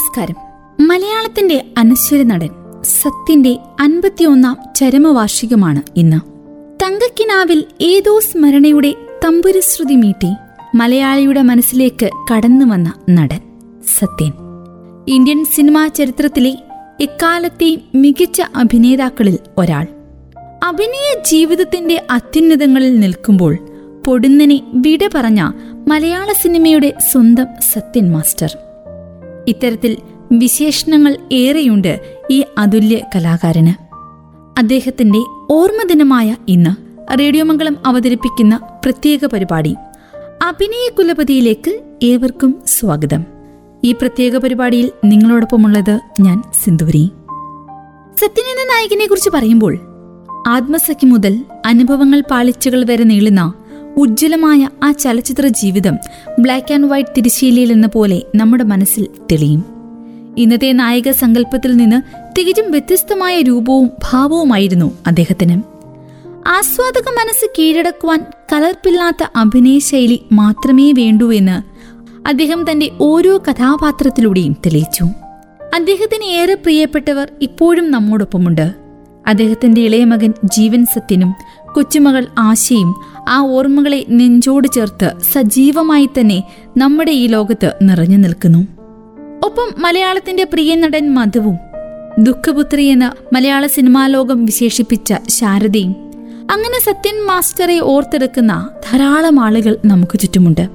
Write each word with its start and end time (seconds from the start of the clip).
നമസ്കാരം. 0.00 0.34
മലയാളത്തിന്റെ 0.86 1.64
അനശ്വര 1.78 2.22
നടൻ 2.22 2.48
സത്യന്റെ 2.82 3.58
അൻപത്തിയൊന്നാം 3.80 4.56
ചരമവാർഷികമാണ് 4.76 5.82
ഇന്ന്. 5.96 6.16
തങ്കക്കിനാവിൽ 6.82 7.64
ഏതോ 7.80 8.20
സ്മരണയുടെ 8.20 8.94
തമ്പുരശ്രുതി 9.24 9.94
മീട്ടി 9.94 10.34
മലയാളിയുടെ 10.74 11.42
മനസ്സിലേക്ക് 11.42 12.10
കടന്നു 12.32 12.66
വന്ന 12.66 12.92
നടൻ 13.10 13.40
സത്യൻ. 13.98 14.32
ഇന്ത്യൻ 15.08 15.44
സിനിമാ 15.44 15.86
ചരിത്രത്തിലെ 15.86 16.58
എക്കാലത്തെയും 17.00 17.80
മികച്ച 17.94 18.42
അഭിനേതാക്കളിൽ 18.56 19.38
ഒരാൾ. 19.58 19.86
അഭിനയ 20.64 21.22
ജീവിതത്തിന്റെ 21.26 22.04
അത്യുന്നതങ്ങളിൽ 22.10 23.00
നിൽക്കുമ്പോൾ 23.00 23.58
പൊടുന്നനെ 24.06 24.60
വിട 24.74 25.10
പറഞ്ഞ 25.14 25.52
മലയാള 25.88 26.32
സിനിമയുടെ 26.32 26.94
സ്വന്തം 27.12 27.46
സത്യൻ 27.72 28.12
മാസ്റ്റർ. 28.12 28.58
ഇത്തരത്തിൽ 29.48 29.96
വിശേഷണങ്ങൾ 30.32 31.16
ഏറെയുണ്ട് 31.32 32.18
ഈ 32.30 32.44
അതുല്യ 32.58 32.98
കലാകാരന്. 33.14 33.72
അദ്ദേഹത്തിന്റെ 34.58 35.18
ഓർമ്മദിനമായ 35.50 36.36
ഇന്ന് 36.48 36.70
റേഡിയോമംഗളം 37.20 37.76
അവതരിപ്പിക്കുന്ന 37.86 38.60
പ്രത്യേക 38.84 39.26
പരിപാടി 39.26 39.76
അഭിനയ 40.42 40.90
കുലപതിയിലേക്ക് 40.98 41.80
ഏവർക്കും 42.02 42.62
സ്വാഗതം. 42.66 43.24
ഈ 43.84 43.92
പ്രത്യേക 43.92 44.36
പരിപാടിയിൽ 44.36 44.90
നിങ്ങളോടൊപ്പമുള്ളത് 45.04 46.00
ഞാൻ 46.20 46.42
സിന്ധുരി 46.64 47.10
സത്യൻ 48.20 48.50
എന്ന 48.50 48.74
നായകനെ 48.74 49.06
കുറിച്ച് 49.06 49.30
പറയുമ്പോൾ 49.30 49.78
ആത്മസഖി 50.46 51.06
മുതൽ 51.06 51.44
അനുഭവങ്ങൾ 51.66 52.22
പാളിച്ചകൾ 52.30 52.84
വരെ 52.84 53.04
നീളുന്ന 53.04 53.52
ഉജ്ജ്വലമായ 54.00 54.68
ആ 54.84 54.92
ചലച്ചിത്ര 54.92 55.46
ജീവിതം 55.46 55.98
ബ്ലാക്ക് 56.38 56.74
ആൻഡ് 56.74 56.86
വൈറ്റ് 56.86 57.10
തിരിശീലയിൽ 57.16 57.72
എന്ന 57.72 57.86
പോലെ 57.86 58.22
നമ്മുടെ 58.34 58.64
മനസ്സിൽ 58.64 59.06
തെളിയും. 59.32 59.64
ഇന്നത്തെ 60.38 60.72
നായക 60.72 61.10
സങ്കല്പത്തിൽ 61.10 61.76
നിന്ന് 61.76 62.02
തികച്ചും 62.38 62.70
വ്യത്യസ്തമായ 62.70 63.40
രൂപവും 63.40 63.90
ഭാവവുമായിരുന്നു 64.12 64.98
അദ്ദേഹത്തിന്. 65.06 65.62
ആസ്വാദക 66.48 67.08
മനസ്സ് 67.08 67.50
കീഴടക്കുവാൻ 67.58 68.26
കലർപ്പില്ലാത്ത 68.52 69.30
അഭിനയ 69.36 69.78
ശൈലി 69.78 70.22
മാത്രമേ 70.32 70.92
വേണ്ടൂ 70.92 71.32
എന്ന് 71.32 71.62
അദ്ദേഹം 72.28 72.70
തന്റെ 72.70 72.90
ഓരോ 73.00 73.42
കഥാപാത്രത്തിലൂടെയും 73.50 74.52
തെളിയിച്ചു. 74.52 75.04
അദ്ദേഹത്തിന് 75.74 76.24
ഏറെ 76.24 76.54
പ്രിയപ്പെട്ടവർ 76.54 77.28
ഇപ്പോഴും 77.42 77.90
നമ്മോടൊപ്പമുണ്ട്. 77.90 78.72
അദ്ദേഹത്തിന്റെ 79.26 79.80
ഇളയ 79.80 80.04
മകൻ 80.04 80.32
ജീവൻ 80.44 80.84
സത്യനും 80.84 81.34
കൊച്ചുമകൾ 81.72 82.26
ആശയും 82.38 82.94
ആ 83.28 83.40
ഓർമ്മകളെ 83.40 84.06
നെഞ്ചോട് 84.08 84.68
ചേർത്ത് 84.68 85.12
സജീവമായി 85.32 86.06
തന്നെ 86.06 86.42
നമ്മുടെ 86.76 87.10
ഈ 87.10 87.26
ലോകത്ത് 87.26 87.74
നിറഞ്ഞു 87.82 88.16
നിൽക്കുന്നു. 88.16 88.66
ഒപ്പം 89.44 89.82
മലയാളത്തിന്റെ 89.82 90.44
പ്രിയ 90.44 90.74
നടൻ 90.74 91.14
മധുവും 91.14 91.58
ദുഃഖപുത്രി 92.18 92.84
എന്ന 92.84 93.12
മലയാള 93.32 93.66
സിനിമാ 93.66 94.06
ലോകം 94.06 94.44
വിശേഷിപ്പിച്ച 94.44 95.14
ശാരദയും 95.28 95.96
അങ്ങനെ 96.50 96.80
സത്യൻ 96.80 97.26
മാസ്റ്ററെ 97.26 97.78
ഓർത്തെടുക്കുന്ന 97.78 98.68
ധാരാളം 98.90 99.40
ആളുകൾ 99.40 99.78
നമുക്ക് 99.84 100.18
ചുറ്റുമുണ്ട്. 100.18 100.68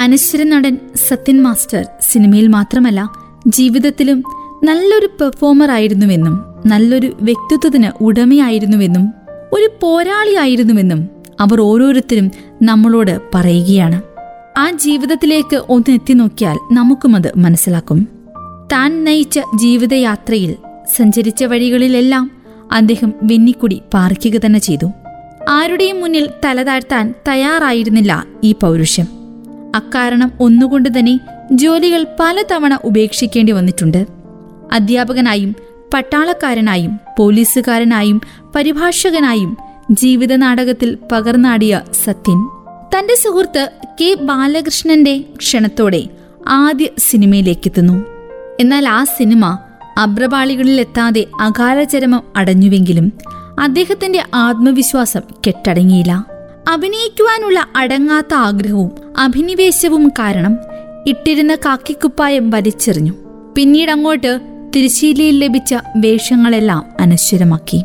അനശ്വര 0.00 0.42
നടൻ 0.42 0.78
സത്യൻ 1.08 1.42
മാസ്റ്റർ 1.42 1.86
സിനിമയിൽ 2.00 2.48
മാത്രമല്ല 2.48 3.08
ജീവിതത്തിലും 3.46 4.24
നല്ലൊരു 4.64 5.06
പെർഫോമർ 5.06 5.70
ആയിരുന്നുവെന്നും 5.70 6.44
നല്ലൊരു 6.66 7.16
വ്യക്തിത്വത്തിന് 7.20 8.02
ഉടമയായിരുന്നുവെന്നും 8.02 9.10
ഒരു 9.52 9.70
പോരാളിയായിരുന്നുവെന്നും 9.82 11.19
അവർ 11.40 11.60
ഓരോരുത്തരും 11.60 12.30
നമ്മളോട് 12.62 13.20
പറയുകയാണ്. 13.34 14.02
ആ 14.58 14.70
ജീവിതത്തിലേക്ക് 14.70 15.62
ഒന്ന് 15.68 15.90
എത്തി 15.90 16.12
നോക്കിയാൽ 16.12 16.58
നമുക്കും 16.72 17.16
അത് 17.16 17.32
മനസ്സിലാക്കും. 17.36 18.08
താൻ 18.72 19.04
നയിച്ച 19.04 19.40
ജീവിതയാത്രയിൽ 19.54 20.54
സഞ്ചരിച്ച 20.96 21.44
വഴികളിലെല്ലാം 21.44 22.30
അദ്ദേഹം 22.72 23.12
വെന്നിക്കുടി 23.22 23.82
പാർക്കുക 23.94 24.40
തന്നെ 24.46 24.58
ചെയ്തു. 24.58 24.90
ആരുടെയും 25.48 26.00
മുന്നിൽ 26.00 26.28
തലതാഴ്ത്താൻ 26.44 27.14
തയ്യാറായിരുന്നില്ല 27.28 28.24
ഈ 28.44 28.52
പൗരുഷം. 28.52 29.04
അക്കാരണം 29.74 30.32
ഒന്നുകൊണ്ട് 30.40 30.98
തന്നെ 30.98 31.20
ജോലികൾ 31.52 32.06
പലതവണ 32.20 32.78
ഉപേക്ഷിക്കേണ്ടി 32.84 33.52
വന്നിട്ടുണ്ട്. 33.52 34.06
അധ്യാപകനായും 34.72 35.56
പട്ടാളക്കാരനായും 35.94 37.00
പോലീസുകാരനായും 37.18 38.20
പരിഭാഷകനായും 38.54 39.56
ജീവിത 39.90 40.36
നാടകത്തിൽ 40.36 40.98
പകർന്നാടിയ 41.12 41.80
സത്യൻ. 42.04 42.46
തന്റെ 42.94 43.14
സുഹൃത്ത് 43.14 43.68
കെ 44.00 44.16
ബാലകൃഷ്ണന്റെ 44.20 45.24
ക്ഷണത്തോടെ 45.36 46.04
ആദ്യ 46.48 46.86
സിനിമയിലേക്കെത്തുന്നു. 46.98 48.06
എന്നാൽ 48.60 48.88
ആ 48.88 49.04
സിനിമ 49.04 49.58
അബ്രപാളികളിലെത്താതെ 49.98 51.26
അകാലചരമം 51.40 52.22
അടഞ്ഞുവെങ്കിലും 52.36 53.12
അദ്ദേഹത്തിന്റെ 53.60 54.22
ആത്മവിശ്വാസം 54.34 55.20
കെട്ടടങ്ങിയില്ല. 55.46 56.24
അഭിനയിക്കുവാനുള്ള 56.68 57.66
അടങ്ങാത്ത 57.76 58.34
ആഗ്രഹവും 58.34 58.90
അഭിനിവേശവും 59.18 60.08
കാരണം 60.08 60.56
ഇട്ടിരുന്ന 61.06 61.54
കാക്കിക്കുപ്പായം 61.54 62.50
വലിച്ചെറിഞ്ഞു. 62.50 63.12
പിന്നീട് 63.56 63.90
അങ്ങോട്ട് 63.90 64.40
തിരുശീലയിൽ 64.76 65.38
ലഭിച്ച 65.38 65.74
വേഷങ്ങളെല്ലാം 65.96 66.86
അനശ്വരമാക്കി. 67.00 67.82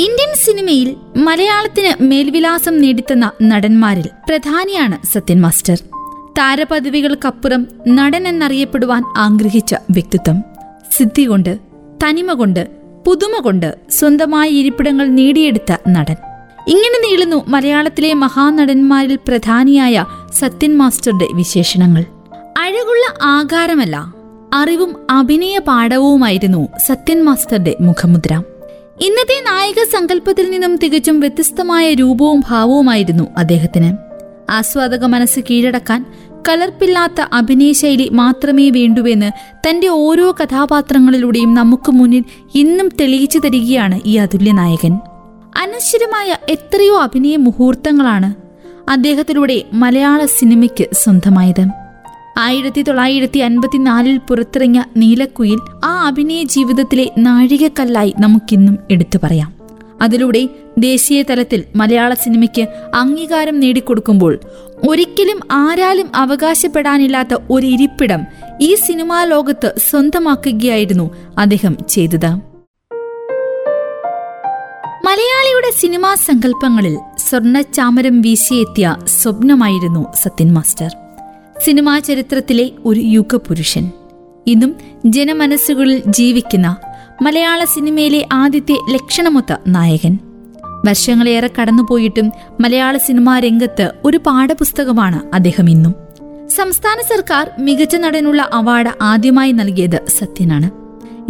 ഇന്ത്യൻ 0.00 0.32
സിനിമയിൽ 0.44 0.96
മലയാളത്തിന് 1.16 2.02
മേൽവിലാസം 2.02 2.74
നേടിത്തന്ന 2.80 3.30
നടന്മാരിൽ 3.42 4.06
പ്രധാനിയാണ് 4.28 5.06
സത്യൻ 5.06 5.40
മാസ്റ്റർ. 5.40 5.78
താരപദവികൾക്കപ്പുറം 6.38 7.66
നടൻ 7.88 8.28
എന്നറിയപ്പെടുവാൻ 8.28 9.02
ആഗ്രഹിച്ച 9.16 9.74
വ്യക്തിത്വം 9.90 10.44
സിദ്ധി 10.96 11.24
കൊണ്ട് 11.24 11.58
തനിമ 12.04 12.32
കൊണ്ട് 12.32 12.68
പുതുമ 13.06 13.40
കൊണ്ട് 13.40 13.68
സ്വന്തമായ 13.90 14.48
ഇരിപ്പിടങ്ങൾ 14.48 15.06
നേടിയെടുത്ത 15.08 15.72
നടൻ. 15.88 16.16
ഇങ്ങനെ 16.68 16.98
നീളുന്നു 17.06 17.44
മലയാളത്തിലെ 17.48 18.12
മഹാനടന്മാരിൽ 18.14 19.18
പ്രധാനിയായ 19.28 20.04
സത്യൻ 20.38 20.78
മാസ്റ്ററുടെ 20.78 21.28
വിശേഷണങ്ങൾ. 21.34 22.04
അഴകുള്ള 22.58 23.04
ആകാരമല്ല 23.22 24.14
അറിവും 24.54 24.96
അഭിനയ 25.10 25.58
പാഠവുമായിരുന്നു 25.58 26.68
സത്യൻ 26.86 27.24
മാസ്റ്ററുടെ 27.24 27.76
മുഖമുദ്ര. 27.80 28.42
ഇന്നത്തെ 29.02 29.42
നായക 29.42 29.84
സങ്കല്പത്തിൽ 29.92 30.50
നിന്നും 30.50 30.76
തികച്ചും 30.76 31.20
വ്യത്യസ്തമായ 31.20 31.94
രൂപവും 31.94 32.42
ഭാവവുമായിരുന്നു 32.48 33.24
അദ്ദേഹത്തിന്. 33.36 33.96
ആസ്വാദക 34.52 35.04
മനസ്സ് 35.04 35.40
കീഴടക്കാൻ 35.40 36.06
കലർപ്പില്ലാത്ത 36.48 37.20
അഭിനയശൈലി 37.32 38.08
മാത്രമേ 38.08 38.70
വേണ്ടുവെന്ന് 38.70 39.30
തന്റെ 39.68 39.88
ഓരോ 39.88 40.36
കഥാപാത്രങ്ങളിലൂടെയും 40.42 41.54
നമുക്ക് 41.54 41.92
മുന്നിൽ 41.92 42.24
ഇന്നും 42.54 42.88
തെളിയിച്ചു 43.00 43.38
തരികയാണ് 43.38 44.00
ഈ 44.06 44.16
അതുല്യ 44.16 44.52
നായകൻ. 44.52 44.92
അനശ്വരമായ 45.56 46.36
എത്രയോ 46.48 47.02
അഭിനയ 47.02 47.36
മുഹൂർത്തങ്ങളാണ് 47.36 48.34
അദ്ദേഹത്തിലൂടെ 48.90 49.64
മലയാള 49.72 50.26
സിനിമയ്ക്ക് 50.26 50.88
സ്വന്തമായത്. 50.92 51.79
ആയിരത്തി 52.38 52.82
തൊള്ളായിരത്തി 52.82 53.38
അൻപത്തിനാലിൽ 53.38 54.18
പുറത്തിറങ്ങിയ 54.18 54.84
നീലക്കുയിൽ 54.96 55.58
ആ 55.84 56.06
അഭിനയ 56.06 56.42
ജീവിതത്തിലെ 56.42 57.10
നാഴികക്കല്ലായി 57.18 58.14
നമുക്കിന്നും 58.18 58.78
എടുത്തു 58.90 59.18
പറയാം. 59.22 59.52
അതിലൂടെ 60.02 60.48
ദേശീയ 60.78 61.22
തലത്തിൽ 61.22 61.64
മലയാള 61.76 62.14
സിനിമയ്ക്ക് 62.14 62.66
അംഗീകാരം 62.94 63.60
നേടിക്കൊടുക്കുമ്പോൾ 63.60 64.38
ഒരിക്കലും 64.88 65.40
ആരാലും 65.52 66.10
അവകാശപ്പെടാനില്ലാത്ത 66.14 67.34
ഒരു 67.50 67.66
ഇരിപ്പിടം 67.66 68.20
ഈ 68.60 68.74
സിനിമാ 68.74 69.24
ലോകത്ത് 69.24 69.74
സ്വന്തമാക്കുകയായിരുന്നു 69.90 71.10
അദ്ദേഹം 71.38 71.76
ചെയ്തത്. 71.88 72.50
മലയാളിയുടെ 75.04 75.70
സിനിമാ 75.80 76.14
സങ്കല്പങ്ങളിൽ 76.14 76.98
സ്വർണ 77.18 77.60
ചാമരം 77.60 78.20
വീശിയെത്തിയ 78.20 78.96
സ്വപ്നമായിരുന്നു 79.06 80.06
സത്യൻ 80.22 80.52
മാസ്റ്റർ. 80.52 80.99
സിനിമാ 81.64 81.98
ചരിത്രത്തിലെ 81.98 82.70
ഒരു 82.84 83.00
യുഗപുരുഷൻ. 83.00 83.90
ഇന്നും 84.46 84.74
ജനമനസ്സുകളിൽ 85.06 86.02
ജീവിക്കുന്ന 86.08 86.76
മലയാള 87.22 87.64
സിനിമയിലെ 87.64 88.28
ആദ്യത്തെ 88.32 88.76
ലക്ഷണമൊത്ത 88.92 89.56
നായകൻ. 89.68 90.18
വർഷങ്ങളേറെ 90.86 91.50
കടന്നുപോയിട്ടും 91.60 92.32
മലയാള 92.60 92.96
സിനിമാ 92.96 93.38
രംഗത്ത് 93.38 93.92
ഒരു 94.04 94.16
പാഠപുസ്തകമാണ് 94.16 95.34
അദ്ദേഹം 95.34 95.70
ഇന്നും. 95.70 95.94
സംസ്ഥാന 96.48 97.16
സർക്കാർ 97.16 97.50
മികച്ച 97.58 97.96
നടനുള്ള 97.96 98.50
അവാർഡ് 98.52 98.88
ആദ്യമായി 99.02 99.52
നൽകിയത് 99.52 100.06
സത്യനാണ്. 100.06 100.70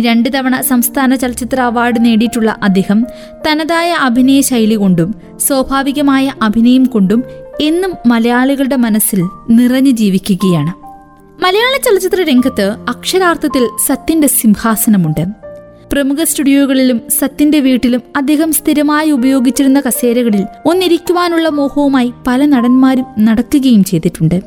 രണ്ട് 0.03 0.29
തവണ 0.35 0.61
സംസ്ഥാന 0.61 1.15
ചലച്ചിത്ര 1.15 1.61
അവാർഡ് 1.61 2.05
നേടിയിട്ടുള്ള 2.05 2.57
അദ്ദേഹം 2.63 3.07
തനതായ 3.47 3.91
അഭിനയ 3.93 4.41
ശൈലി 4.41 4.75
കൊണ്ടും 4.75 5.15
സ്വാഭാവികമായ 5.39 6.33
അഭിനയം 6.43 6.85
കൊണ്ടും 6.85 7.25
എന്നും 7.61 7.93
മലയാളികളുടെ 8.07 8.77
മനസ്സിൽ 8.77 9.29
നിറഞ്ഞു 9.51 9.91
ജീവിക്കുകയാണ്. 9.91 10.73
മലയാള 11.43 11.81
ചലച്ചിത്ര 11.81 12.23
രംഗത്ത് 12.23 12.77
അക്ഷരാർത്ഥത്തിൽ 12.89 13.69
സത്യന്റെ 13.87 14.29
സിംഹാസനമുണ്ട്. 14.29 15.27
പ്രമുഖ 15.93 16.17
സ്റ്റുഡിയോകളിലും 16.25 17.01
സത്യന്റെ 17.09 17.61
വീട്ടിലും 17.61 18.01
അദ്ദേഹം 18.17 18.53
സ്ഥിരമായി 18.53 19.11
ഉപയോഗിച്ചിരുന്ന 19.11 19.81
കസേരകളിൽ 19.81 20.45
ഒന്നിരിക്കുവാനുള്ള 20.67 21.49
മോഹവുമായി 21.49 22.13
പല 22.27 22.47
നടന്മാരും 22.47 23.05
നടക്കുകയും 23.19 23.85
ചെയ്തിട്ടുണ്ട്. 23.85 24.41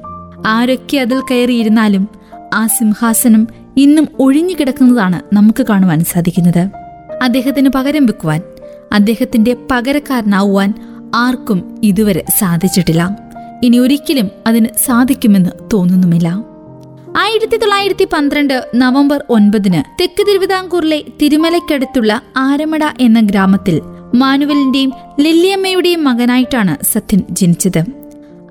ആരൊക്കെ 0.47 0.97
അതിൽ 0.97 1.21
കയറിയിരുന്നാലും 1.31 2.09
ആ 2.53 2.67
സിംഹാസനം 2.67 3.47
ഇന്നും 3.77 4.07
ഒഴിഞ്ഞുകിടക്കുന്നതാണ് 4.19 5.35
നമുക്ക് 5.35 5.65
കാണുവാൻ 5.69 6.03
സാധിക്കുന്നത്. 6.03 6.69
അദ്ദേഹത്തിന് 7.23 7.69
പകരം 7.69 8.05
വെക്കുവാൻ 8.05 8.41
അദ്ദേഹത്തിന്റെ 8.91 9.57
പകരക്കാരനാവുവാൻ 9.71 10.73
ആർക്കും 11.13 11.79
ഇതുവരെ 11.83 12.25
സാധിച്ചിട്ടില്ല. 12.39 13.17
ഇനി 13.63 13.77
ഒരിക്കലും 13.77 14.29
അതിന് 14.47 14.67
സാധിക്കുമെന്ന് 14.85 15.49
തോന്നുന്നുമില്ല. 15.73 16.27
ആയിരത്തി 17.17 17.57
തൊള്ളായിരത്തി 17.57 18.07
പന്ത്രണ്ട് 18.13 18.67
നവംബർ 18.75 19.23
ഒൻപതിന് 19.29 20.01
തെക്ക് 20.01 20.27
തിരുവിതാംകൂറിലെ 20.27 21.03
തിരുമലയ്ക്കടുത്തുള്ള 21.21 22.21
ആരമട 22.37 22.83
എന്ന 22.99 23.19
ഗ്രാമത്തിൽ 23.19 23.81
മാനുവലിന്റെയും 24.15 24.93
ലില്ലിയമ്മയുടെയും 25.19 26.03
മകനായിട്ടാണ് 26.03 26.85
സത്യൻ 26.85 27.21
ജനിച്ചത്. 27.31 27.83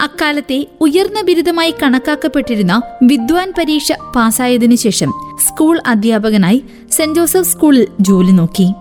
അക്കാലത്തെ 0.03 0.67
ഉയർന്ന 0.81 1.23
ബിരുദമായി 1.23 1.75
കണക്കാക്കപ്പെട്ടിരുന്ന 1.83 2.83
വിദ്വാൻ 3.03 3.53
പരീക്ഷ 3.59 3.93
പാസ്സായതിനു 4.17 4.75
ശേഷം 4.75 5.13
സ്കൂൾ 5.49 5.81
അധ്യാപകനായി 5.87 6.65
സെന്റ് 6.91 7.15
ജോസഫ് 7.15 7.53
സ്കൂളിൽ 7.53 7.87
ജോലി 8.01 8.31
നോക്കി. 8.31 8.73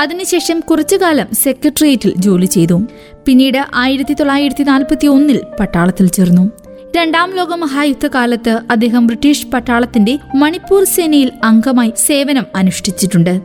അതിനുശേഷം 0.00 0.60
കുറച്ചുകാലം 0.60 1.26
സെക്രട്ടേറിയറ്റിൽ 1.32 2.14
ജോലി 2.16 2.46
ചെയ്തു. 2.46 2.82
പിന്നീട് 3.26 3.66
ആയിരത്തി 3.74 4.14
തൊള്ളായിരത്തി 4.14 4.62
നാൽപ്പത്തി 4.62 5.06
ഒന്നിൽ 5.06 5.40
പട്ടാളത്തിൽ 5.60 6.06
ചേർന്നു. 6.06 6.50
രണ്ടാം 6.96 7.36
ലോക 7.36 7.54
മഹായുദ്ധകാലത്ത് 7.54 8.60
അദ്ദേഹം 8.70 9.06
ബ്രിട്ടീഷ് 9.06 9.46
പട്ടാളത്തിന്റെ 9.46 10.18
മണിപ്പൂർ 10.34 10.84
സേനയിൽ 10.84 11.32
അംഗമായി 11.44 11.92
സേവനം 12.06 12.46
അനുഷ്ഠിച്ചിട്ടുണ്ട്. 12.56 13.40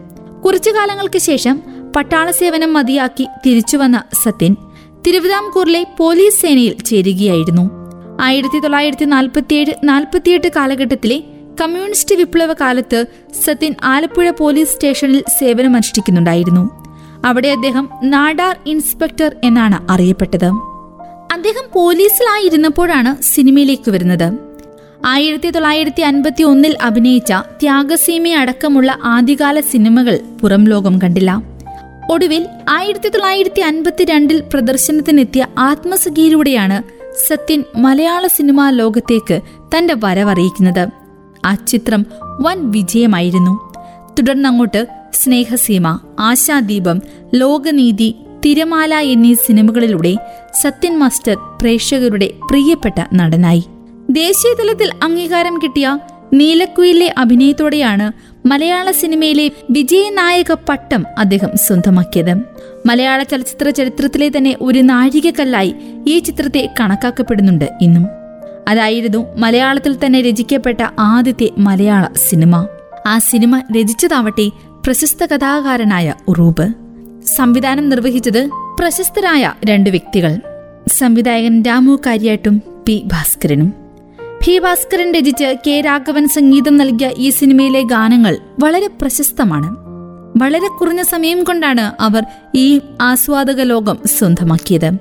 കുറച്ചു 0.46 0.70
കാലങ്ങൾക്ക് 0.70 1.20
ശേഷം 1.20 1.62
പട്ടാള 1.96 2.32
സേവനം 2.32 2.74
മതിയാക്കി 2.74 3.28
തിരിച്ചുവന്ന 3.46 4.04
സത്യൻ 4.24 4.56
തിരുവിതാംകൂറിലെ 5.08 5.86
പോലീസ് 5.98 6.42
സേനയിൽ 6.42 6.78
ചേരുകയായിരുന്നു. 6.84 7.70
ആയിരത്തി 8.22 8.60
തൊള്ളായിരത്തി 8.60 9.06
നാൽപ്പത്തിയേഴ് 9.06 9.74
നാൽപ്പത്തിയെട്ട് 9.84 10.48
കാലഘട്ടത്തിലെ 10.56 11.24
കമ്മ്യൂണിസ്റ്റ് 11.62 12.16
വിപ്ലവ 12.16 12.54
കാലത്ത് 12.54 13.06
സത്യൻ 13.46 13.76
ആലപ്പുഴ 13.84 14.30
പോലീസ് 14.30 14.74
സ്റ്റേഷനിൽ 14.74 15.24
സേവനമനുഷ്ഠിക്കുന്നുണ്ടായിരുന്നു. 15.40 16.79
അവിടെ 17.26 17.48
അദ്ദേഹം 17.48 17.90
നാടാർ 18.04 18.58
ഇൻസ്പെക്ടർ 18.66 19.36
എന്നാണ് 19.44 19.92
അറിയപ്പെട്ടത്. 19.92 20.46
അദ്ദേഹം 21.34 21.64
പോലീസിലായിരുന്നപ്പോഴാണ് 21.74 23.24
സിനിമയിലേക്ക് 23.24 23.92
വരുന്നത്. 23.92 24.38
ആയിരത്തി 25.06 25.50
തൊള്ളായിരത്തി 25.50 26.02
അൻപത്തി 26.02 26.44
ഒന്നിൽ 26.44 26.78
അഭിനയിച്ച 26.82 27.34
ത്യാഗസീമ 27.34 28.28
അടക്കമുള്ള 28.28 29.00
ആദ്യകാല 29.04 29.60
സിനിമകൾ 29.60 30.20
പുറം 30.42 30.66
ലോകം 30.66 31.02
കണ്ടില്ല. 31.02 31.42
ഒടുവിൽ 32.12 32.46
ആയിരത്തി 32.70 33.10
തൊള്ളായിരത്തി 33.10 33.62
അൻപത്തിരണ്ടിൽ 33.62 34.42
പ്രദർശനത്തിനെത്തിയ 34.42 35.48
ആത്മസഖിയിലൂടെയാണ് 35.58 36.84
സത്യൻ 37.28 37.64
മലയാള 37.76 38.28
സിനിമാ 38.28 38.70
ലോകത്തേക്ക് 38.70 39.42
തന്റെ 39.78 39.96
വരവറിയിക്കുന്നത്. 40.04 40.88
ആ 41.46 41.56
ചിത്രം 41.56 42.06
വൻ 42.42 42.72
വിജയമായിരുന്നു. 42.72 43.74
തുടർന്നങ്ങോട്ട് 44.20 44.99
സ്നേഹസീമ 45.14 46.00
ആശാദീപം 46.20 47.02
ലോകനീതി 47.36 48.16
തിരമാല 48.46 48.96
എന്നീ 48.96 49.34
സിനിമകളിലൂടെ 49.34 50.16
സത്യൻ 50.62 51.00
മാസ്റ്റർ 51.00 51.38
പ്രേക്ഷകരുടെ 51.62 52.32
പ്രിയപ്പെട്ട 52.50 53.06
നടനായി. 53.14 53.64
ദേശീയതലത്തിൽ 54.10 54.92
അംഗീകാരം 55.04 55.60
കിട്ടിയ 55.64 56.00
നീലക്കുയിലെ 56.34 57.14
അഭിനയത്തോടെയാണ് 57.18 58.12
മലയാള 58.48 58.92
സിനിമയിലെ 58.92 59.52
വിജയനായക 59.72 60.52
പട്ടം 60.52 61.06
അദ്ദേഹം 61.18 61.50
സ്വന്തമാക്കിയത്. 61.68 62.34
മലയാള 62.86 63.24
ചലച്ചിത്ര 63.24 63.70
ചരിത്രത്തിലെ 63.70 64.32
തന്നെ 64.38 64.56
ഒരു 64.62 64.80
നാഴികക്കല്ലായി 64.80 65.76
ഈ 66.08 66.20
ചിത്രത്തെ 66.20 66.70
കണക്കാക്കപ്പെടുന്നുണ്ട് 66.80 67.78
ഇന്നും. 67.82 68.06
അതായിരുന്നു 68.68 69.36
മലയാളത്തിൽ 69.36 70.06
തന്നെ 70.06 70.22
രചിക്കപ്പെട്ട 70.22 70.78
ആദ്യത്തെ 71.00 71.50
മലയാള 71.58 72.08
സിനിമ. 72.30 72.68
ആ 73.08 73.18
സിനിമ 73.18 73.60
രചിച്ചതാവട്ടെ 73.60 74.50
പ്രശസ്ത 74.86 75.26
കഥാകാരനായ 75.26 76.14
ഉറൂബ് 76.28 76.74
സംവിധാനം 77.26 77.90
നിർവഹിച്ചത് 77.90 78.50
പ്രശസ്തരായ 78.80 79.54
രണ്ട് 79.66 79.90
വ്യക്തികൾ. 79.90 80.40
സംവിധായകൻ 81.00 81.64
രാമു 81.64 81.98
കാര്യായിട്ടും 82.06 82.62
പി 82.88 83.04
ഭാസ്കരനും. 83.06 83.74
പി 84.46 84.60
ഭാസ്കരൻ 84.60 85.14
രചിച്ച് 85.14 85.56
കെ 85.68 85.82
രാഘവൻ 85.82 86.28
സംഗീതം 86.28 86.78
നൽകിയ 86.78 87.12
ഈ 87.18 87.30
സിനിമയിലെ 87.30 87.82
ഗാനങ്ങൾ 87.82 88.38
വളരെ 88.64 88.88
പ്രശസ്തമാണ്. 88.88 89.76
വളരെ 90.44 90.68
കുറഞ്ഞ 90.68 91.02
സമയം 91.02 91.44
കൊണ്ടാണ് 91.44 92.02
അവർ 92.02 92.24
ഈ 92.56 92.82
ആസ്വാദക 93.02 93.62
ലോകം 93.62 93.98
സ്വന്തമാക്കിയത്. 94.06 94.92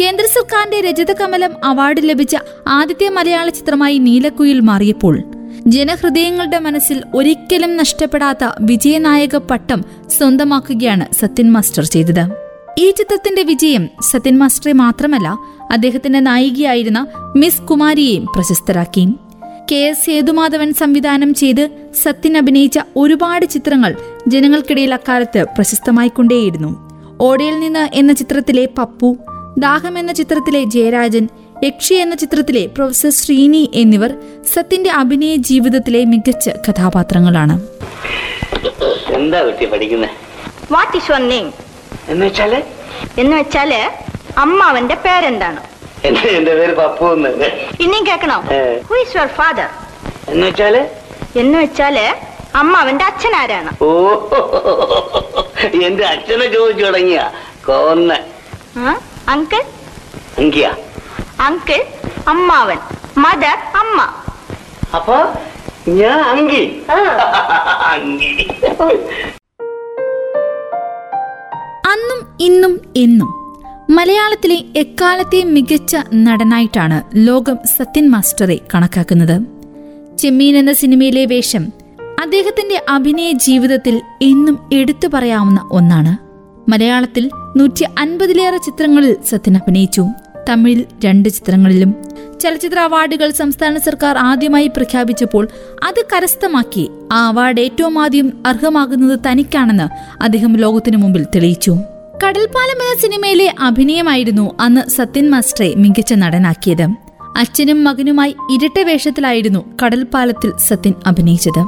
കേന്ദ്ര 0.00 0.26
സർക്കാരിന്റെ 0.26 0.90
രജത 0.90 1.12
കമലം 1.12 1.50
അവാർഡ് 1.64 2.00
ലഭിച്ച 2.00 2.36
ആദ്യത്തെ 2.68 3.08
മലയാള 3.08 3.48
ചിത്രമായി 3.48 3.98
നീലക്കുയിൽ 3.98 4.60
മാറിയപ്പോൾ 4.60 5.22
ജനഹൃദയങ്ങളുടെ 5.68 6.58
മനസ്സിൽ 6.58 7.02
ഒരിക്കലും 7.14 7.76
നഷ്ടപ്പെടാത്ത 7.76 8.48
വിജയനായക 8.60 9.36
പട്ടം 9.36 9.84
സ്വന്തമാക്കുകയാണ് 10.18 11.14
സത്യൻ 11.14 11.52
മാസ്റ്റർ 11.52 11.84
ചെയ്തത്. 11.84 12.24
ഈ 12.78 12.90
ചിത്രത്തിന്റെ 12.90 13.42
വിജയം 13.42 13.88
സത്യൻ 14.10 14.38
മാസ്റ്ററെ 14.38 14.72
മാത്രമല്ല 14.72 15.28
അദ്ദേഹത്തിന്റെ 15.70 16.20
നായികയായിരുന്ന 16.20 17.06
മിസ് 17.36 17.62
കുമാരിയെയും 17.62 18.26
പ്രശസ്തരാക്കി. 18.34 19.06
കെ 19.72 19.76
എസ് 19.76 20.06
സേതുമാധവൻ 20.06 20.74
സംവിധാനം 20.74 21.34
ചെയ്ത് 21.34 21.70
സത്യൻ 22.02 22.36
അഭിനയിച്ച 22.36 22.78
ഒരുപാട് 22.96 23.46
ചിത്രങ്ങൾ 23.46 23.94
ജനങ്ങൾക്കിടയിൽ 24.28 24.94
അക്കാലത്ത് 24.94 25.42
പ്രശസ്തമായിക്കൊണ്ടേയിരുന്നു. 25.42 26.70
ഓടയിൽ 27.20 27.60
നിന്ന് 27.60 27.88
എന്ന 27.94 28.12
ചിത്രത്തിലെ 28.12 28.68
പപ്പു 28.78 29.16
ദാഹം 29.58 29.98
എന്ന 29.98 30.12
ചിത്രത്തിലെ 30.12 30.64
ജയരാജൻ 30.64 31.28
യക്ഷി 31.66 31.94
എന്ന 32.02 32.14
ചിത്രത്തിലെ 32.22 32.62
പ്രൊഫസർ 32.74 33.12
ശ്രീനി 33.20 33.62
എന്നിവർ 33.80 34.10
സത്യന്റെ 34.52 34.90
അഭിനയ 35.00 35.34
ജീവിതത്തിലെ 35.48 36.00
മികച്ച 36.12 36.48
കഥാപാത്രങ്ങളാണ്. 36.66 37.54
എന്താ 39.18 39.38
കുട്ടി 39.46 39.66
പഠിക്കുന്നത് 39.72 40.14
വാട്ട് 40.74 40.94
ഈസ് 40.98 41.10
യുവർ 41.10 41.22
നെയിം 41.32 41.48
എന്ന് 42.12 42.22
വെച്ചാൽ? 42.26 42.52
എന്ന് 43.22 43.34
വെച്ചാൽ 43.40 43.72
അമ്മാവന്റെ 44.44 44.96
പേരെന്താണ്? 45.06 45.60
എന്റെ 46.38 46.54
പേര് 46.58 46.74
പപ്പു 46.80 47.06
ഇനിയും 47.84 48.04
കേക്കണോ 48.10 48.38
ഹു 48.90 48.96
ഈസ് 49.02 49.14
യുവർ 49.18 49.30
ഫാദർ 49.38 49.68
എന്ന് 50.32 50.44
വെച്ചാൽ? 50.48 50.76
എന്ന് 51.42 51.56
വെച്ചാൽ 51.64 51.96
അമ്മാവന്റെ 52.60 53.04
അച്ഛൻ 53.10 53.34
ആരാണ് 53.42 53.70
ഓ 53.86 53.90
എന്റെ 55.88 56.04
അച്ഛനെ 56.12 56.46
ചോദിച്ചു 56.56 56.84
തുടങ്ങിയ 56.84 57.20
കോന്ന 57.68 58.12
അങ്കിൾ? 59.34 59.62
എങ്കിയാ 60.42 60.70
അങ്കിൾ 61.40 61.84
അമ്മാവൻ 62.28 62.76
മദർ 63.18 63.56
അമ്മ. 63.76 64.02
അപ്പൊ 64.94 65.16
ഞാൻ 65.88 66.20
അങ്കി. 66.20 66.82
അങ്കി. 67.84 68.48
അന്നും 71.86 72.36
ഇന്നും 72.40 72.80
എന്നും 72.96 73.26
മലയാളത്തിലെ 73.90 74.64
എക്കാലത്തെ 74.76 75.44
മികച്ച 75.44 75.96
നടനായിട്ടാണ് 76.14 77.02
ലോകം 77.14 77.58
സത്യൻ 77.76 78.10
മാസ്റ്ററെ 78.10 78.60
കണക്കാക്കുന്നത്. 78.74 79.42
ചെമ്മീൻ 80.18 80.56
എന്ന 80.56 80.72
സിനിമയിലെ 80.72 81.24
വേഷം 81.24 81.72
അദ്ദേഹത്തിന്റെ 82.22 82.82
അഭിനയ 82.88 83.32
ജീവിതത്തിൽ 83.32 84.00
എന്നും 84.22 84.70
എടുത്തു 84.72 85.08
പറയാവുന്ന 85.14 85.68
ഒന്നാണ്. 85.72 86.28
മലയാളത്തിൽ 86.70 87.30
നൂറ്റി 87.56 87.84
അൻപതിലേറെ 87.98 88.56
ചിത്രങ്ങളിൽ 88.56 89.16
സത്യൻ 89.30 89.56
അഭിനയിച്ചു. 89.56 90.06
തമിഴിൽ 90.48 90.84
രണ്ട് 91.04 91.28
ചിത്രങ്ങളിലും. 91.28 91.94
ചലച്ചിത്ര 92.40 92.78
അവാർഡുകൾ 92.78 93.30
സംസ്ഥാന 93.30 93.78
സർക്കാർ 93.78 94.18
ആദ്യമായി 94.18 94.66
പ്രഖ്യാപിച്ചപ്പോൾ 94.66 95.48
അത് 95.88 96.04
കരസ്ഥമാക്കി. 96.04 96.90
ആ 97.12 97.28
അവാർഡ് 97.28 97.60
ഏറ്റവും 97.60 97.98
ആദ്യം 97.98 98.42
അർഹമാകുന്നത് 98.46 99.18
തനിക്കാണെന്ന് 99.26 99.88
അദ്ദേഹം 100.22 100.56
ലോകത്തിനു 100.56 100.96
മുമ്പിൽ 100.96 101.24
തെളിയിച്ചു. 101.24 101.70
കടൽപ്പാലം 102.24 102.78
എന്ന 102.78 103.02
സിനിമയിലെ 103.02 103.54
അഭിനയമായിരുന്നു 103.60 104.54
അന്ന് 104.60 104.90
സത്യൻ 104.90 105.30
മാസ്റ്ററെ 105.30 105.74
മികച്ച 105.76 106.12
നടനാക്കിയത്. 106.12 106.82
അച്ഛനും 107.36 107.84
മകനുമായി 107.84 108.30
ഇരട്ട 108.30 108.80
വേഷത്തിലായിരുന്നു 108.80 109.64
കടൽപ്പാലത്തിൽ 109.84 110.52
സത്യൻ 110.68 110.94
അഭിനയിച്ചത്. 111.06 111.66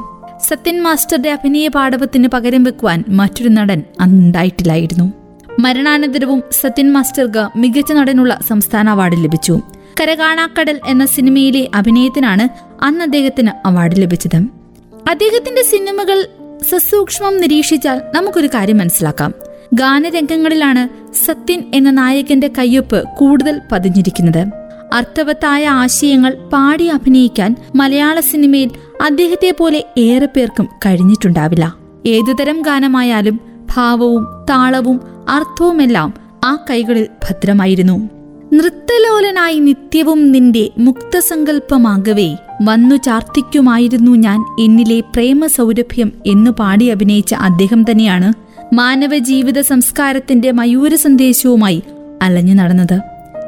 സത്യൻ 0.49 0.83
മാസ്റ്ററുടെ 0.83 1.29
അഭിനയ 1.29 1.67
പാടവത്തിന് 1.67 2.27
പകരം 2.27 2.63
വെക്കുവാൻ 2.63 3.03
മറ്റൊരു 3.09 3.49
നടൻ 3.49 3.83
അന്നുണ്ടായിട്ടില്ലായിരുന്നു. 3.99 5.20
മരണാനന്തരവും 5.59 6.43
സത്യൻ 6.51 6.93
മാസ്റ്റർക്ക് 6.93 7.49
മികച്ച 7.55 7.93
നടനുള്ള 7.93 8.39
സംസ്ഥാന 8.47 8.89
അവാർഡ് 8.89 9.23
ലഭിച്ചു. 9.23 9.61
കരകാണാക്കടൽ 10.01 10.79
എന്ന 10.85 11.05
സിനിമയിലെ 11.05 11.67
അഭിനയത്തിനാണ് 11.75 12.49
അന്ന് 12.83 13.01
അദ്ദേഹത്തിന് 13.01 13.67
അവാർഡ് 13.67 14.01
ലഭിച്ചത്. 14.01 14.35
അദ്ദേഹത്തിന്റെ 15.09 15.63
സിനിമകൾ 15.63 16.27
സസൂക്ഷ്മം 16.69 17.41
നിരീക്ഷിച്ചാൽ 17.41 18.01
നമുക്കൊരു 18.15 18.47
കാര്യം 18.47 18.77
മനസ്സിലാക്കാം. 18.77 19.33
ഗാനരംഗങ്ങളിലാണ് 19.73 21.13
സത്യൻ 21.13 21.71
എന്ന 21.73 21.91
നായകന്റെ 21.91 22.49
കയ്യൊപ്പ് 22.57 23.03
കൂടുതൽ 23.17 23.61
പതിഞ്ഞിരിക്കുന്നത്. 23.71 24.45
അർത്ഥവത്തായ 24.93 25.67
ആശയങ്ങൾ 25.67 26.49
പാടി 26.53 26.85
അഭിനയിക്കാൻ 26.85 27.55
മലയാള 27.75 28.19
സിനിമയിൽ 28.19 28.69
അദ്ദേഹത്തെ 29.01 29.51
പോലെ 29.51 29.83
ഏറെ 29.97 30.25
പേർക്കും 30.25 30.67
കഴിഞ്ഞിട്ടുണ്ടാവില്ല. 30.85 31.73
ഏതുതരം 32.05 32.61
ഗാനമായാലും 32.61 33.39
ഭാവവും 33.75 34.45
താളവും 34.49 35.01
അർത്ഥവുമെല്ലാം 35.29 36.13
ആ 36.45 36.65
കൈകളിൽ 36.69 37.07
ഭദ്രമായിരുന്നു. 37.29 38.09
നൃത്തലോലനായി 38.53 39.59
നിത്യവും 39.59 40.31
നിന്റെ 40.31 40.69
മുക്തസങ്കല്പമാകവേ 40.77 42.37
വന്നു 42.63 42.95
ചാർത്തിക്കുമായിരുന്നു 42.95 44.11
ഞാൻ 44.11 44.41
എന്നിലെ 44.59 44.99
പ്രേമ 44.99 45.47
സൗരഭ്യം 45.47 46.11
എന്നു 46.27 46.51
പാടി 46.51 46.85
അഭിനയിച്ച 46.85 47.33
അദ്ദേഹം 47.33 47.91
തന്നെയാണ് 47.91 48.33
മാനവ 48.75 49.17
ജീവിത 49.17 49.61
സംസ്കാരത്തിന്റെ 49.61 50.51
മയൂര 50.51 50.95
സന്ദേശവുമായി 50.95 51.83
അലഞ്ഞു 52.21 52.53
നടന്നത്. 52.53 52.99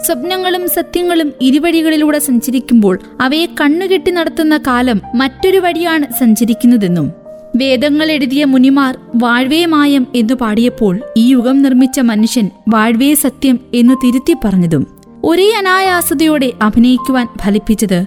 സ്വപ്നങ്ങളും 0.01 0.67
സത്യങ്ങളും 0.67 1.33
ഇരുവഴികളിലൂടെ 1.41 2.19
സഞ്ചരിക്കുമ്പോൾ 2.19 2.99
അവയെ 3.21 3.45
കണ്ണുകെട്ടി 3.61 4.11
നടത്തുന്ന 4.11 4.57
കാലം 4.57 5.01
മറ്റൊരു 5.15 5.57
വഴിയാണ് 5.57 6.07
സഞ്ചരിക്കുന്നതെന്നും 6.19 7.22
വേദങ്ങൾ 7.55 8.11
എഴുതിയ 8.11 8.45
മുനിമാർ 8.45 8.97
വാഴ്വേ 9.15 9.65
മായം 9.65 10.07
എന്നു 10.15 10.33
പാടിയപ്പോൾ 10.33 10.99
ഈ 11.17 11.29
യുഗം 11.29 11.61
നിർമ്മിച്ച 11.61 11.99
മനുഷ്യൻ 11.99 12.49
വാഴ്വേ 12.69 13.13
സത്യം 13.13 13.59
എന്ന് 13.73 13.93
തിരുത്തി 14.03 14.35
പറഞ്ഞതും 14.45 14.87
ഒരേ 15.23 15.51
അനായാസതയോടെ 15.57 16.53
അഭിനയിക്കുവാൻ 16.61 17.27
ഫലിപ്പിച്ചത് 17.45 18.05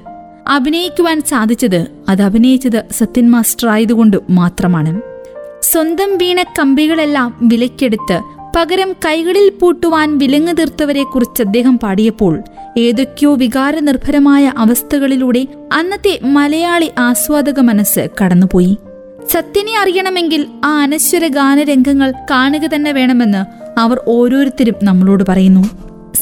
അഭിനയിക്കുവാൻ 0.48 1.22
സാധിച്ചത് 1.22 1.86
അത് 2.08 2.22
അഭിനയിച്ചത് 2.22 2.84
സത്യൻ 2.92 3.30
മാസ്റ്റർ 3.30 3.68
ആയതുകൊണ്ട് 3.68 4.16
മാത്രമാണ്. 4.30 5.00
സ്വന്തം 5.62 6.18
വീണ 6.18 6.42
കമ്പികളെല്ലാം 6.58 7.38
വിലക്കെടുത്ത് 7.42 8.20
പകരം 8.56 8.92
കൈകളിൽ 8.92 9.52
പൂട്ടുവാൻ 9.62 10.18
വിലങ്ങു 10.18 10.52
തീർത്തവരെ 10.52 11.02
കുറിച്ച് 11.02 11.42
അദ്ദേഹം 11.42 11.78
പാടിയപ്പോൾ 11.78 12.42
ഏതൊക്കെയോ 12.78 13.34
വികാരനിർഭരമായ 13.34 14.52
അവസ്ഥകളിലൂടെ 14.58 15.46
അന്നത്തെ 15.72 16.20
മലയാളി 16.22 16.90
ആസ്വാദക 16.98 17.60
മനസ്സ് 17.60 18.08
കടന്നുപോയി. 18.22 18.76
സത്യനെ 19.32 19.78
അറിയണമെങ്കിൽ 19.78 20.46
ആ 20.64 20.82
അനശ്വര 20.82 21.26
ഗാനരംഗങ്ങൾ 21.26 22.12
കാണുക 22.30 22.60
തന്നെ 22.66 22.92
വേണമെന്ന് 22.92 23.44
അവർ 23.80 24.00
ഓരോരുത്തരും 24.08 24.74
നമ്മളോട് 24.82 25.24
പറയുന്നു. 25.28 25.60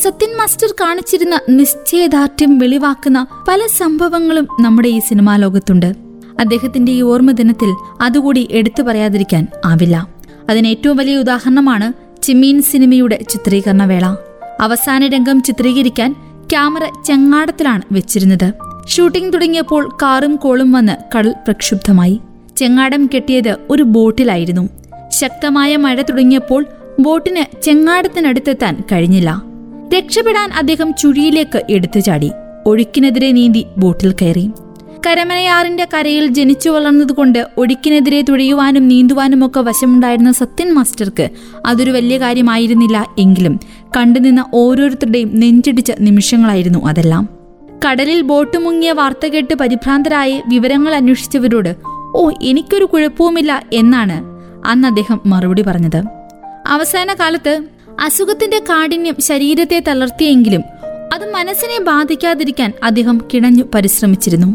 സത്യൻ 0.02 0.36
മാസ്റ്റർ 0.38 0.74
കാണിച്ചിരുന്ന 0.80 1.40
നിശ്ചയദാർഢ്യം 1.48 2.58
വെളിവാക്കുന്ന 2.58 3.26
പല 3.48 3.60
സംഭവങ്ങളും 3.66 4.48
നമ്മുടെ 4.60 4.88
ഈ 4.88 4.98
സിനിമാ 4.98 5.36
ലോകത്തുണ്ട്. 5.36 5.94
അദ്ദേഹത്തിന്റെ 6.40 6.92
ഈ 6.92 7.02
ഓർമ്മ 7.02 7.30
ദിനത്തിൽ 7.30 7.74
അതുകൂടി 8.00 8.48
എടുത്തു 8.50 8.82
പറയാതിരിക്കാൻ 8.82 9.46
ആവില്ല. 9.64 10.08
അതിന് 10.50 10.66
ഏറ്റവും 10.66 10.96
വലിയ 10.96 11.16
ഉദാഹരണമാണ് 11.16 11.92
ചിമ്മീൻ 12.22 12.62
സിനിമയുടെ 12.62 13.18
ചിത്രീകരണ 13.28 13.84
വേള 13.84 14.16
അവസാന 14.60 15.06
രംഗം 15.06 15.42
ചിത്രീകരിക്കാൻ 15.42 16.12
ക്യാമറ 16.50 16.80
ചെങ്ങാടത്തിലാണ് 17.06 17.82
വെച്ചിരുന്നത്. 17.92 18.52
ഷൂട്ടിംഗ് 18.88 19.32
തുടങ്ങിയപ്പോൾ 19.32 19.88
കാറും 20.02 20.36
കോളും 20.36 20.72
വന്ന് 20.72 21.16
കടൽ 21.16 21.30
പ്രക്ഷുബ്ധമായി. 21.30 22.20
ചെങ്ങാടം 22.56 23.10
കെട്ടിയത് 23.14 23.56
ഒരു 23.70 23.82
ബോട്ടിലായിരുന്നു. 23.82 24.68
ശക്തമായ 25.08 25.76
മഴ 25.76 26.02
തുടങ്ങിയപ്പോൾ 26.02 26.66
ബോട്ടിന് 27.00 27.62
ചെങ്ങാടത്തിനടുത്തെത്താൻ 27.62 28.82
കഴിഞ്ഞില്ല. 28.92 29.42
രക്ഷപ്പെടാൻ 29.98 30.50
അദ്ദേഹം 30.50 30.94
ചുഴിയിലേക്ക് 30.94 31.62
എടുത്തു 31.70 32.00
ചാടി. 32.00 32.30
ഒഴുക്കിനെതിരെ 32.66 33.32
നീന്തി 33.32 33.66
ബോട്ടിൽ 33.78 34.14
കയറി. 34.22 34.50
കരമനയാറിന്റെ 35.06 35.86
കരയിൽ 35.94 36.26
ജനിച്ചു 36.26 36.70
വളർന്നതുകൊണ്ട് 36.70 37.46
ഒഴുക്കിനെതിരെ 37.58 38.22
തുഴയുവാനും 38.22 38.88
നീന്തുവാനുമൊക്കെ 38.88 39.60
വശമുണ്ടായിരുന്ന 39.60 40.32
സത്യൻ 40.32 40.72
മാസ്റ്റർക്ക് 40.72 41.28
അതൊരു 41.66 41.90
വലിയ 41.90 42.18
കാര്യമായിരുന്നില്ല 42.18 43.06
എങ്കിലും 43.18 43.60
കണ്ടുനിന്ന 43.96 44.44
ഓരോരുത്തരുടെയും 44.54 45.40
നെഞ്ചിടിച്ച 45.40 45.92
നിമിഷങ്ങളായിരുന്നു 46.00 46.86
അതെല്ലാം. 46.86 47.28
കടലിൽ 47.88 48.20
ബോട്ട് 48.20 48.58
മുങ്ങിയ 48.58 48.92
വാർത്ത 48.92 49.26
കേട്ട് 49.26 49.54
പരിഭ്രാന്തരായി 49.54 50.42
വിവരങ്ങൾ 50.48 50.94
അന്വേഷിച്ചവരോട് 50.94 51.93
ഓ 52.14 52.30
എനിക്കൊരു 52.42 52.84
കുഴപ്പവുമില്ല 52.84 53.62
എന്നാണ് 53.72 54.16
അന്ന് 54.66 54.88
അദ്ദേഹം 54.88 55.20
മറുപടി 55.26 55.62
പറഞ്ഞത്. 55.62 56.02
അവസാന 56.66 57.12
കാലത്ത് 57.12 57.60
അസുഖത്തിന്റെ 58.00 58.58
കാഠിന്യം 58.58 59.16
ശരീരത്തെ 59.20 59.82
തളർത്തിയെങ്കിലും 59.88 60.62
അത് 61.14 61.32
മനസ്സിനെ 61.32 61.84
ബാധിക്കാതിരിക്കാൻ 61.84 62.72
അദ്ദേഹം 62.84 63.20
കിണഞ്ഞു 63.34 63.64
പരിശ്രമിച്ചിരുന്നു. 63.74 64.46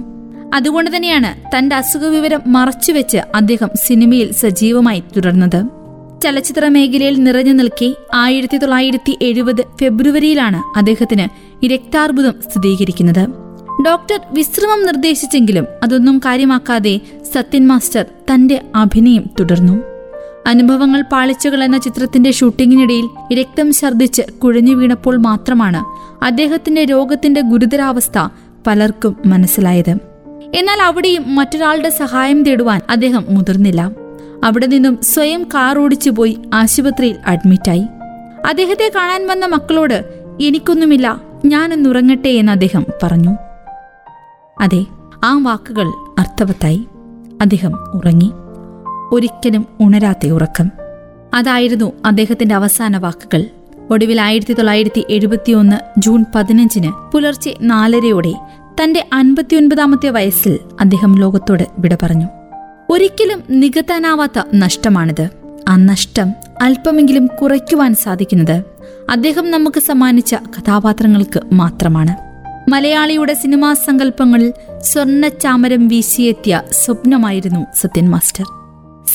അതുകൊണ്ട് 0.56 0.96
തന്നെയാണ് 0.96 1.58
തന്റെ 1.58 1.76
അസുഖവിവരം 1.76 2.42
മറച്ചുവെച്ച് 2.48 3.18
അദ്ദേഹം 3.36 3.70
സിനിമയിൽ 3.86 4.32
സജീവമായി 4.32 5.04
തുടർന്നത്. 5.16 5.64
ചലച്ചിത്ര 6.24 6.68
മേഖലയിൽ 6.68 7.24
നിറഞ്ഞു 7.24 7.52
നിൽക്കെ 7.52 7.96
ആയിരത്തി 8.14 8.58
തൊള്ളായിരത്തി 8.58 9.18
എഴുപത് 9.22 9.62
ഫെബ്രുവരിയിലാണ് 9.62 10.62
അദ്ദേഹത്തിന് 10.78 11.28
രക്താർബുദം 11.74 12.32
സ്ഥിരീകരിക്കുന്നത്. 12.32 13.49
ഡോക്ടർ 13.86 14.20
വിശ്രമം 14.32 14.86
നിർദ്ദേശിച്ചെങ്കിലും 14.86 15.66
അതൊന്നും 15.84 16.20
കാര്യമാക്കാതെ 16.20 17.00
സത്യൻ 17.34 17.68
മാസ്റ്റർ 17.68 18.06
തന്റെ 18.34 18.62
അഭിനയം 18.76 19.24
തുടർന്നു. 19.40 19.84
അനുഭവങ്ങൾ 20.48 21.02
പാളിച്ചകൾ 21.02 21.64
എന്ന 21.64 21.78
ചിത്രത്തിന്റെ 21.78 22.32
ഷൂട്ടിങ്ങിനിടയിൽ 22.32 23.34
രക്തം 23.34 23.74
ഛർദ്ദിച്ച് 23.74 24.22
കുഴഞ്ഞു 24.22 24.76
വീണപ്പോൾ 24.76 25.18
മാത്രമാണ് 25.18 25.82
അദ്ദേഹത്തിന്റെ 26.26 26.86
രോഗത്തിന്റെ 26.86 27.42
ഗുരുതരാവസ്ഥ 27.42 28.28
പലർക്കും 28.68 29.16
മനസ്സിലായത്. 29.26 29.90
എന്നാൽ 30.56 30.82
അവിടെയും 30.82 31.36
മറ്റൊരാളുടെ 31.36 31.90
സഹായം 31.90 32.44
തേടുവാൻ 32.44 32.82
അദ്ദേഹം 32.90 33.26
മുതിർന്നില്ല. 33.30 33.92
അവിടെ 34.44 34.66
നിന്നും 34.66 35.00
സ്വയം 35.02 35.44
കാർ 35.44 35.80
ഓടിച്ചു 35.80 36.10
പോയി 36.10 36.38
ആശുപത്രിയിൽ 36.54 37.16
അഡ്മിറ്റായി. 37.28 37.86
അദ്ദേഹത്തെ 38.48 38.92
കാണാൻ 38.96 39.28
വന്ന 39.28 39.46
മക്കളോട് 39.46 40.04
എനിക്കൊന്നുമില്ല 40.42 41.22
ഞാനൊന്നുറങ്ങട്ടെ 41.46 42.30
എന്ന് 42.30 42.52
അദ്ദേഹം 42.52 42.86
പറഞ്ഞു. 43.04 43.49
അതെ 44.62 44.86
ആ 45.24 45.38
വാക്കുകൾ 45.38 45.88
അർത്ഥവത്തായി. 46.20 46.88
അദ്ദേഹം 47.42 47.76
ഉറങ്ങി. 47.76 48.32
ഒരിക്കലും 49.12 49.66
ഉണരാത്ത 49.80 50.28
ഉറക്കം. 50.28 50.70
അതായിരുന്നു 51.34 51.92
അദ്ദേഹത്തിന്റെ 52.06 52.56
അവസാന 52.56 52.98
വാക്കുകൾ. 52.98 53.46
ഒടുവിൽ 53.90 54.22
ആയിരത്തി 54.22 54.54
തൊള്ളായിരത്തി 54.54 55.06
എഴുപത്തിയൊന്ന് 55.10 56.02
ജൂൺ 56.02 56.26
പതിനഞ്ചിന് 56.36 57.12
പുലർച്ചെ 57.12 57.58
നാലരയോടെ 57.62 58.34
തന്റെ 58.84 59.08
അൻപത്തിയൊൻപതാമത്തെ 59.14 60.10
വയസ്സിൽ 60.10 60.60
അദ്ദേഹം 60.80 61.20
ലോകത്തോട് 61.20 61.68
വിട 61.80 61.98
പറഞ്ഞു. 62.02 62.26
ഒരിക്കലും 62.90 63.44
നികത്താനാവാത്ത 63.50 64.44
നഷ്ടമാണിത്. 64.56 65.30
ആ 65.68 65.76
നഷ്ടം 65.76 66.34
അല്പമെങ്കിലും 66.62 67.28
കുറയ്ക്കുവാൻ 67.28 67.96
സാധിക്കുന്നത് 67.96 68.64
അദ്ദേഹം 69.10 69.52
നമുക്ക് 69.52 69.80
സമ്മാനിച്ച 69.80 70.36
കഥാപാത്രങ്ങൾക്ക് 70.36 71.42
മാത്രമാണ്. 71.54 72.29
മലയാളിയുടെ 72.70 73.34
സിനിമാ 73.34 73.74
സങ്കല്പങ്ങളിൽ 73.74 74.54
സ്വർണചാമരം 74.84 75.88
വീശിയെത്തിയ 75.88 76.62
സ്വപ്നമായിരുന്നു 76.72 77.66
സത്യൻ 77.76 78.10
മാസ്റ്റർ. 78.10 78.46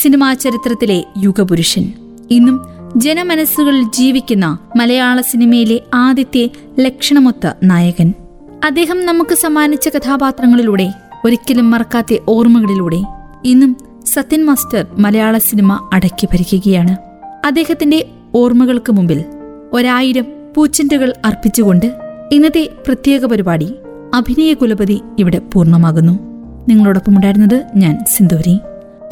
സിനിമാ 0.03 0.35
ചരിത്രത്തിലെ 0.35 1.05
യുഗപുരുഷൻ. 1.23 1.93
ഇന്നും 2.31 2.61
ജനമനസ്സുകളിൽ 2.97 3.83
ജീവിക്കുന്ന 3.83 4.59
മലയാള 4.77 5.21
സിനിമയിലെ 5.21 5.81
ആദ്യത്തെ 5.95 6.51
ലക്ഷണമൊത്ത 6.81 7.51
നായകൻ. 7.63 8.15
അദ്ദേഹം 8.65 9.07
നമുക്ക് 9.07 9.35
സമ്മാനിച്ച 9.35 9.89
കഥാപാത്രങ്ങളിലൂടെ 9.89 10.93
ഒരിക്കലും 11.25 11.71
മറക്കാത്ത 11.71 12.19
ഓർമ്മകളിലൂടെ 12.29 13.03
ഇന്നും 13.45 13.77
സത്യൻ 14.07 14.45
മാസ്റ്റർ 14.47 14.87
മലയാള 14.99 15.39
സിനിമ 15.39 15.91
അടക്കി 15.93 16.27
ഭരിക്കുകയാണ്. 16.27 16.97
അദ്ദേഹത്തിന്റെ 17.47 18.07
ഓർമ്മകൾക്ക് 18.35 18.93
മുമ്പിൽ 18.93 19.25
ഒരായിരം 19.73 20.25
പൂച്ചെണ്ടുകൾ 20.57 21.15
അർപ്പിച്ചുകൊണ്ട് 21.25 22.04
ഇന്നത്തെ 22.35 22.71
പ്രത്യേക 22.87 23.25
പരിപാടി 23.25 23.75
അഭിനയ 24.15 24.55
കുലപതി 24.55 25.01
ഇവിടെ 25.19 25.39
പൂർണമാകുന്നു. 25.39 26.13
നിങ്ങളോടൊപ്പം 26.69 27.15
ഉണ്ടായിരുന്നത് 27.15 27.65
ഞാൻ 27.77 28.05
സിന്ദൂരി. 28.07 28.59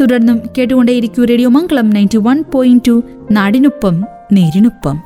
തുടർന്നും 0.00 0.40
കേട്ടുകൊണ്ടേയിരിക്കൂ 0.58 1.24
radio 1.24 1.48
Mangalam 1.48 1.90
ninety 1.90 2.16
one 2.16 2.44
point 2.52 2.84
two 2.88 3.02
നാടിനൊപ്പം 3.30 4.04
നേരിനൊപ്പം. 4.32 5.02